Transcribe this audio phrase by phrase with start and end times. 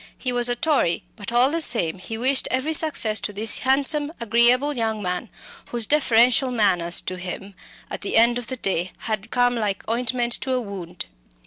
[0.17, 4.11] He was a Tory; but all the same he wished every success to this handsome,
[4.19, 5.29] agreeable young man,
[5.69, 7.53] whose deferential manners to him
[7.87, 11.05] at the end of the day had come like ointment to a wound.